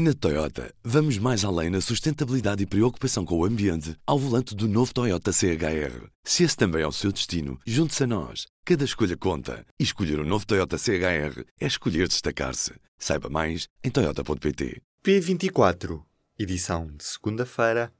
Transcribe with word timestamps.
Na 0.00 0.14
Toyota, 0.14 0.72
vamos 0.84 1.18
mais 1.18 1.44
além 1.44 1.70
na 1.70 1.80
sustentabilidade 1.80 2.62
e 2.62 2.66
preocupação 2.66 3.24
com 3.24 3.36
o 3.36 3.44
ambiente 3.44 3.96
ao 4.06 4.16
volante 4.16 4.54
do 4.54 4.68
novo 4.68 4.94
Toyota 4.94 5.32
CHR. 5.32 6.06
Se 6.22 6.44
esse 6.44 6.56
também 6.56 6.82
é 6.82 6.86
o 6.86 6.92
seu 6.92 7.10
destino, 7.10 7.58
junte-se 7.66 8.04
a 8.04 8.06
nós. 8.06 8.46
Cada 8.64 8.84
escolha 8.84 9.16
conta. 9.16 9.66
E 9.76 9.82
escolher 9.82 10.20
o 10.20 10.22
um 10.22 10.24
novo 10.24 10.46
Toyota 10.46 10.78
CHR 10.78 11.42
é 11.60 11.66
escolher 11.66 12.06
destacar-se. 12.06 12.74
Saiba 12.96 13.28
mais 13.28 13.66
em 13.82 13.90
Toyota.pt. 13.90 14.80
P24, 15.04 16.00
edição 16.38 16.86
de 16.96 17.02
segunda-feira, 17.02 17.92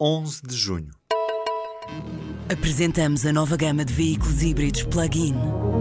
11 0.00 0.42
de 0.42 0.56
junho. 0.56 0.92
Apresentamos 2.48 3.26
a 3.26 3.32
nova 3.32 3.56
gama 3.56 3.84
de 3.84 3.92
veículos 3.92 4.40
híbridos 4.40 4.84
plug-in. 4.84 5.34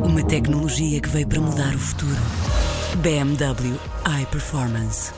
Uma 0.04 0.26
tecnologia 0.26 1.00
que 1.00 1.10
veio 1.10 1.28
para 1.28 1.40
mudar 1.40 1.76
o 1.76 1.80
futuro. 1.80 2.18
BMW 3.04 3.78
iPerformance. 4.24 5.14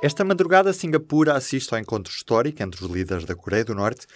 Esta 0.00 0.24
madrugada, 0.24 0.72
Singapura 0.72 1.34
assiste 1.34 1.74
ao 1.74 1.80
encontro 1.80 2.12
histórico 2.12 2.62
entre 2.62 2.84
os 2.84 2.88
líderes 2.88 3.24
da 3.24 3.34
Coreia 3.34 3.64
do 3.64 3.74
Norte 3.74 4.06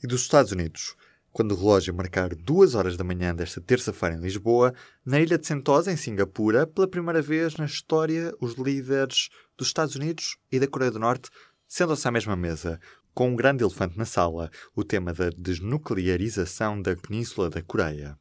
e 0.00 0.06
dos 0.06 0.20
Estados 0.20 0.52
Unidos. 0.52 0.94
Quando 1.32 1.50
o 1.50 1.56
relógio 1.56 1.92
marcar 1.92 2.32
duas 2.32 2.76
horas 2.76 2.96
da 2.96 3.02
manhã 3.02 3.34
desta 3.34 3.60
terça-feira 3.60 4.14
em 4.14 4.20
Lisboa, 4.20 4.72
na 5.04 5.18
ilha 5.18 5.36
de 5.36 5.44
Sentosa, 5.44 5.90
em 5.90 5.96
Singapura, 5.96 6.64
pela 6.64 6.86
primeira 6.86 7.20
vez 7.20 7.56
na 7.56 7.64
história, 7.64 8.32
os 8.40 8.54
líderes 8.54 9.30
dos 9.58 9.66
Estados 9.66 9.96
Unidos 9.96 10.36
e 10.50 10.60
da 10.60 10.68
Coreia 10.68 10.92
do 10.92 11.00
Norte 11.00 11.28
sentam-se 11.66 12.06
à 12.06 12.12
mesma 12.12 12.36
mesa, 12.36 12.78
com 13.12 13.30
um 13.30 13.34
grande 13.34 13.64
elefante 13.64 13.98
na 13.98 14.04
sala, 14.04 14.48
o 14.76 14.84
tema 14.84 15.12
da 15.12 15.28
desnuclearização 15.36 16.80
da 16.80 16.94
Península 16.94 17.50
da 17.50 17.60
Coreia. 17.62 18.16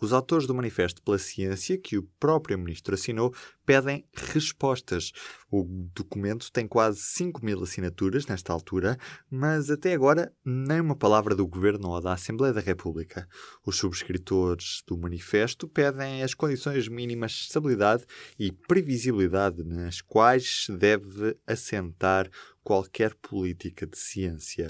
Os 0.00 0.12
autores 0.12 0.46
do 0.46 0.54
Manifesto 0.54 1.02
pela 1.02 1.18
Ciência, 1.18 1.76
que 1.76 1.98
o 1.98 2.02
próprio 2.20 2.58
ministro 2.58 2.94
assinou, 2.94 3.34
pedem 3.66 4.04
respostas. 4.14 5.12
O 5.50 5.64
documento 5.94 6.50
tem 6.52 6.66
quase 6.66 7.00
5 7.00 7.44
mil 7.44 7.62
assinaturas 7.62 8.26
nesta 8.26 8.52
altura, 8.52 8.96
mas 9.30 9.70
até 9.70 9.92
agora 9.92 10.32
nem 10.44 10.80
uma 10.80 10.96
palavra 10.96 11.34
do 11.34 11.46
governo 11.46 11.88
ou 11.88 12.00
da 12.00 12.12
Assembleia 12.12 12.54
da 12.54 12.60
República. 12.60 13.28
Os 13.66 13.76
subscritores 13.76 14.82
do 14.86 14.96
manifesto 14.96 15.68
pedem 15.68 16.22
as 16.22 16.32
condições 16.32 16.88
mínimas 16.88 17.32
de 17.32 17.42
estabilidade 17.42 18.04
e 18.38 18.52
previsibilidade 18.52 19.64
nas 19.64 20.00
quais 20.00 20.66
deve 20.78 21.36
assentar 21.46 22.30
qualquer 22.62 23.14
política 23.14 23.86
de 23.86 23.98
ciência. 23.98 24.66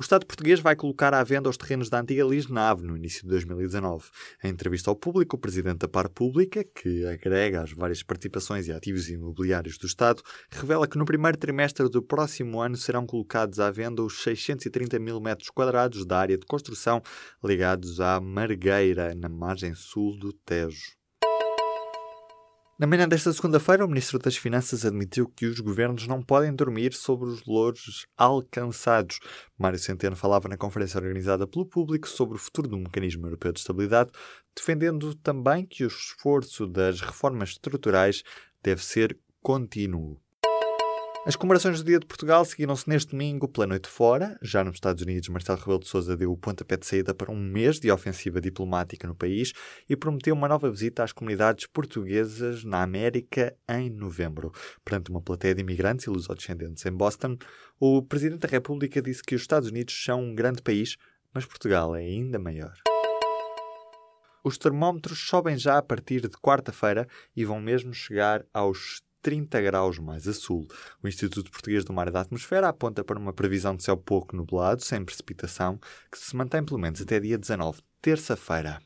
O 0.00 0.02
Estado 0.02 0.24
português 0.24 0.60
vai 0.60 0.74
colocar 0.74 1.12
à 1.12 1.22
venda 1.22 1.50
os 1.50 1.58
terrenos 1.58 1.90
da 1.90 2.00
antiga 2.00 2.24
Lisnave 2.24 2.82
no 2.82 2.96
início 2.96 3.20
de 3.20 3.28
2019. 3.28 4.08
Em 4.42 4.48
entrevista 4.48 4.90
ao 4.90 4.96
público, 4.96 5.36
o 5.36 5.38
presidente 5.38 5.80
da 5.80 5.88
Par 5.88 6.08
Pública, 6.08 6.64
que 6.64 7.04
agrega 7.04 7.60
as 7.60 7.72
várias 7.72 8.02
participações 8.02 8.66
e 8.66 8.72
ativos 8.72 9.10
imobiliários 9.10 9.76
do 9.76 9.86
Estado, 9.86 10.22
revela 10.50 10.88
que 10.88 10.96
no 10.96 11.04
primeiro 11.04 11.36
trimestre 11.36 11.86
do 11.90 12.02
próximo 12.02 12.62
ano 12.62 12.78
serão 12.78 13.04
colocados 13.04 13.60
à 13.60 13.70
venda 13.70 14.02
os 14.02 14.22
630 14.22 14.98
mil 14.98 15.20
metros 15.20 15.50
quadrados 15.50 16.06
da 16.06 16.18
área 16.18 16.38
de 16.38 16.46
construção 16.46 17.02
ligados 17.44 18.00
à 18.00 18.18
Margueira, 18.22 19.14
na 19.14 19.28
margem 19.28 19.74
sul 19.74 20.18
do 20.18 20.32
Tejo. 20.32 20.99
Na 22.80 22.86
manhã 22.86 23.06
desta 23.06 23.30
segunda-feira, 23.30 23.84
o 23.84 23.88
Ministro 23.88 24.18
das 24.18 24.38
Finanças 24.38 24.86
admitiu 24.86 25.28
que 25.28 25.44
os 25.44 25.60
governos 25.60 26.06
não 26.06 26.22
podem 26.22 26.50
dormir 26.54 26.94
sobre 26.94 27.28
os 27.28 27.44
louros 27.44 28.06
alcançados. 28.16 29.20
Mário 29.58 29.78
Centeno 29.78 30.16
falava 30.16 30.48
na 30.48 30.56
conferência 30.56 30.96
organizada 30.96 31.46
pelo 31.46 31.66
público 31.66 32.08
sobre 32.08 32.36
o 32.36 32.40
futuro 32.40 32.68
do 32.68 32.78
Mecanismo 32.78 33.26
Europeu 33.26 33.52
de 33.52 33.60
Estabilidade, 33.60 34.10
defendendo 34.56 35.14
também 35.14 35.66
que 35.66 35.84
o 35.84 35.88
esforço 35.88 36.66
das 36.66 37.02
reformas 37.02 37.50
estruturais 37.50 38.22
deve 38.62 38.82
ser 38.82 39.14
contínuo. 39.42 40.18
As 41.26 41.36
comemorações 41.36 41.78
do 41.78 41.84
Dia 41.84 41.98
de 41.98 42.06
Portugal 42.06 42.42
seguiram-se 42.46 42.88
neste 42.88 43.10
domingo 43.10 43.46
pela 43.46 43.66
noite 43.66 43.88
fora. 43.88 44.38
Já 44.40 44.64
nos 44.64 44.76
Estados 44.76 45.02
Unidos, 45.02 45.28
Marcelo 45.28 45.58
Rebelo 45.58 45.80
de 45.80 45.86
Sousa 45.86 46.16
deu 46.16 46.32
o 46.32 46.36
pontapé 46.36 46.78
de 46.78 46.86
saída 46.86 47.14
para 47.14 47.30
um 47.30 47.38
mês 47.38 47.78
de 47.78 47.90
ofensiva 47.90 48.40
diplomática 48.40 49.06
no 49.06 49.14
país 49.14 49.52
e 49.86 49.94
prometeu 49.94 50.34
uma 50.34 50.48
nova 50.48 50.70
visita 50.70 51.04
às 51.04 51.12
comunidades 51.12 51.66
portuguesas 51.66 52.64
na 52.64 52.82
América 52.82 53.54
em 53.68 53.90
novembro. 53.90 54.50
Perante 54.82 55.10
uma 55.10 55.20
plateia 55.20 55.54
de 55.54 55.60
imigrantes 55.60 56.06
e 56.06 56.10
lusodescendentes 56.10 56.86
em 56.86 56.92
Boston, 56.92 57.36
o 57.78 58.02
Presidente 58.02 58.40
da 58.40 58.48
República 58.48 59.02
disse 59.02 59.22
que 59.22 59.34
os 59.34 59.42
Estados 59.42 59.68
Unidos 59.68 60.02
são 60.02 60.22
um 60.22 60.34
grande 60.34 60.62
país, 60.62 60.96
mas 61.34 61.44
Portugal 61.44 61.94
é 61.94 62.00
ainda 62.00 62.38
maior. 62.38 62.72
Os 64.42 64.56
termómetros 64.56 65.18
sobem 65.18 65.58
já 65.58 65.76
a 65.76 65.82
partir 65.82 66.22
de 66.22 66.30
quarta-feira 66.30 67.06
e 67.36 67.44
vão 67.44 67.60
mesmo 67.60 67.92
chegar 67.92 68.42
aos 68.54 69.02
30 69.22 69.60
graus 69.60 69.98
mais 69.98 70.26
a 70.26 70.32
sul. 70.32 70.66
O 71.02 71.08
Instituto 71.08 71.50
Português 71.50 71.84
do 71.84 71.92
Mar 71.92 72.08
e 72.08 72.10
da 72.10 72.20
Atmosfera 72.20 72.68
aponta 72.68 73.04
para 73.04 73.18
uma 73.18 73.32
previsão 73.32 73.76
de 73.76 73.82
céu 73.82 73.96
pouco 73.96 74.34
nublado, 74.34 74.82
sem 74.82 75.04
precipitação, 75.04 75.78
que 76.10 76.18
se 76.18 76.34
mantém 76.36 76.64
pelo 76.64 76.80
menos 76.80 77.00
até 77.00 77.20
dia 77.20 77.38
19, 77.38 77.80
terça-feira. 78.00 78.80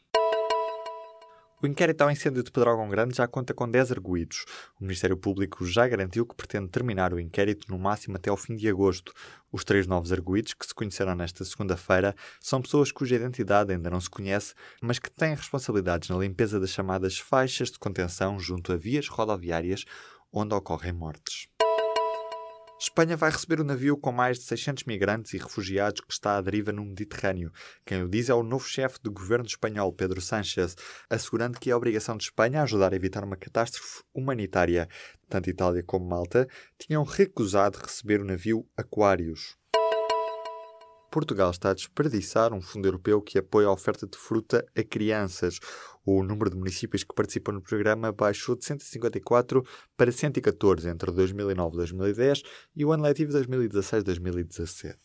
O 1.65 1.67
inquérito 1.67 2.03
ao 2.03 2.11
incêndio 2.11 2.43
de 2.43 2.51
Pedrógão 2.51 2.91
Grande 2.91 3.17
já 3.17 3.27
conta 3.27 3.55
com 3.55 3.67
10 3.67 3.93
arguídos. 3.93 4.45
O 4.79 4.85
Ministério 4.85 5.17
Público 5.17 5.65
já 5.65 5.89
garantiu 5.89 6.27
que 6.27 6.35
pretende 6.35 6.69
terminar 6.69 7.15
o 7.15 7.19
inquérito 7.19 7.71
no 7.71 7.79
máximo 7.79 8.17
até 8.17 8.29
ao 8.29 8.37
fim 8.37 8.55
de 8.55 8.69
agosto. 8.69 9.15
Os 9.51 9.65
três 9.65 9.87
novos 9.87 10.13
arguídos, 10.13 10.53
que 10.53 10.67
se 10.67 10.75
conheceram 10.75 11.15
nesta 11.15 11.43
segunda-feira, 11.43 12.15
são 12.39 12.61
pessoas 12.61 12.93
cuja 12.93 13.17
identidade 13.17 13.73
ainda 13.73 13.89
não 13.89 13.99
se 13.99 14.11
conhece, 14.11 14.53
mas 14.83 14.99
que 14.99 15.11
têm 15.11 15.35
responsabilidades 15.35 16.11
na 16.11 16.19
limpeza 16.19 16.61
das 16.61 16.69
chamadas 16.69 17.19
faixas 17.19 17.71
de 17.71 17.79
contenção 17.79 18.39
junto 18.39 18.71
a 18.71 18.77
vias 18.77 19.09
rodoviárias 19.09 19.87
onde 20.35 20.55
ocorrem 20.55 20.93
mortes. 20.93 21.49
Espanha 22.79 23.17
vai 23.17 23.31
receber 23.31 23.61
o 23.61 23.65
navio 23.65 23.97
com 23.97 24.13
mais 24.13 24.39
de 24.39 24.45
600 24.45 24.85
migrantes 24.85 25.33
e 25.33 25.39
refugiados 25.39 26.01
que 26.01 26.13
está 26.13 26.37
à 26.37 26.41
deriva 26.41 26.73
no 26.73 26.85
Mediterrâneo. 26.85 27.51
Quem 27.87 28.03
o 28.03 28.09
diz 28.09 28.29
é 28.29 28.35
o 28.35 28.43
novo 28.43 28.67
chefe 28.67 28.99
do 29.03 29.13
governo 29.13 29.47
espanhol, 29.47 29.93
Pedro 29.93 30.21
Sánchez, 30.21 30.77
assegurando 31.09 31.59
que 31.59 31.71
é 31.71 31.73
a 31.73 31.77
obrigação 31.77 32.17
de 32.17 32.25
Espanha 32.25 32.63
ajudar 32.63 32.93
a 32.93 32.97
evitar 32.97 33.25
uma 33.25 33.37
catástrofe 33.37 34.03
humanitária. 34.13 34.89
Tanto 35.31 35.49
Itália 35.49 35.83
como 35.83 36.07
Malta 36.07 36.47
tinham 36.77 37.05
recusado 37.05 37.79
receber 37.79 38.21
o 38.21 38.25
navio 38.25 38.67
Aquarius. 38.77 39.57
Portugal 41.15 41.53
está 41.53 41.71
a 41.71 41.75
desperdiçar 41.75 42.53
um 42.53 42.61
fundo 42.61 42.89
europeu 42.89 43.23
que 43.23 43.39
apoia 43.39 43.69
a 43.69 43.73
oferta 43.73 44.05
de 44.05 44.19
fruta 44.19 44.67
a 44.77 44.83
crianças. 44.83 45.61
O 46.07 46.23
número 46.23 46.51
de 46.51 46.57
municípios 46.57 47.03
que 47.03 47.15
participam 47.15 47.53
no 47.53 47.63
programa 47.63 48.13
baixou 48.13 48.55
de 48.55 48.67
154 48.67 49.65
para 49.97 50.13
114 50.13 50.87
entre 50.87 51.11
2009 51.11 51.75
e 51.75 51.79
2010 51.79 52.43
e 52.77 52.85
o 52.85 52.93
ano 52.93 53.05
letivo 53.05 53.33
2016-2017. 53.33 54.97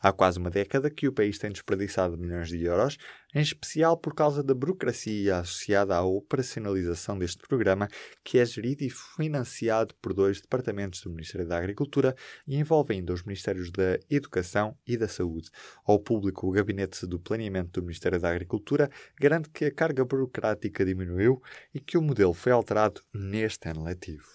Há 0.00 0.12
quase 0.12 0.38
uma 0.38 0.48
década 0.48 0.88
que 0.88 1.06
o 1.06 1.12
país 1.12 1.38
tem 1.38 1.50
desperdiçado 1.50 2.16
milhões 2.16 2.48
de 2.48 2.64
euros, 2.64 2.96
em 3.34 3.40
especial 3.40 3.98
por 3.98 4.14
causa 4.14 4.42
da 4.42 4.54
burocracia 4.54 5.36
associada 5.36 5.94
à 5.94 6.02
operacionalização 6.02 7.18
deste 7.18 7.46
programa, 7.46 7.86
que 8.24 8.38
é 8.38 8.44
gerido 8.46 8.82
e 8.82 8.88
financiado 8.88 9.94
por 10.00 10.14
dois 10.14 10.40
departamentos 10.40 11.02
do 11.02 11.10
Ministério 11.10 11.46
da 11.46 11.58
Agricultura 11.58 12.16
e 12.46 12.56
envolve 12.56 12.94
ainda 12.94 13.12
os 13.12 13.22
Ministérios 13.24 13.70
da 13.70 13.98
Educação 14.08 14.74
e 14.86 14.96
da 14.96 15.06
Saúde. 15.06 15.50
Ao 15.84 15.98
público, 15.98 16.46
o 16.46 16.50
Gabinete 16.50 17.06
do 17.06 17.20
Planeamento 17.20 17.78
do 17.78 17.82
Ministério 17.82 18.18
da 18.18 18.30
Agricultura 18.30 18.90
garante 19.20 19.50
que 19.50 19.66
a 19.66 19.70
carga 19.70 20.02
burocrática 20.02 20.45
prática 20.46 20.84
diminuiu 20.84 21.42
e 21.74 21.80
que 21.80 21.98
o 21.98 22.02
modelo 22.02 22.32
foi 22.32 22.52
alterado 22.52 23.00
neste 23.12 23.68
ano 23.68 23.82
letivo. 23.82 24.26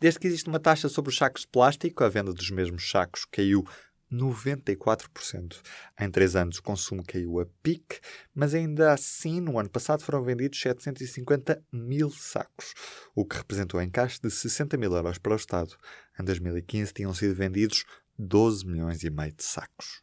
Desde 0.00 0.18
que 0.18 0.26
existe 0.26 0.48
uma 0.48 0.58
taxa 0.58 0.88
sobre 0.88 1.10
os 1.10 1.16
sacos 1.16 1.42
de 1.42 1.48
plástico, 1.48 2.02
a 2.02 2.08
venda 2.08 2.32
dos 2.32 2.50
mesmos 2.50 2.90
sacos 2.90 3.24
caiu 3.30 3.64
94%. 4.12 5.60
Em 6.00 6.10
três 6.10 6.34
anos 6.34 6.58
o 6.58 6.62
consumo 6.62 7.04
caiu 7.06 7.40
a 7.40 7.46
pique, 7.62 8.00
mas 8.34 8.54
ainda 8.54 8.92
assim, 8.92 9.40
no 9.40 9.58
ano 9.58 9.68
passado 9.68 10.02
foram 10.02 10.22
vendidos 10.22 10.60
750 10.60 11.62
mil 11.72 12.10
sacos, 12.10 12.74
o 13.14 13.24
que 13.24 13.36
representou 13.36 13.78
um 13.78 13.82
encaixe 13.82 14.20
de 14.20 14.30
60 14.30 14.76
mil 14.76 14.92
euros 14.92 15.18
para 15.18 15.34
o 15.34 15.36
Estado. 15.36 15.76
Em 16.18 16.24
2015 16.24 16.92
tinham 16.92 17.14
sido 17.14 17.34
vendidos 17.34 17.84
12 18.18 18.66
milhões 18.66 19.02
e 19.04 19.10
meio 19.10 19.32
de 19.32 19.44
sacos. 19.44 20.02